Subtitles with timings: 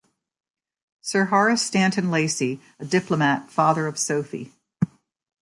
[1.01, 4.51] Sir Horace Stanton-Lacy- a diplomat, father of Sophy.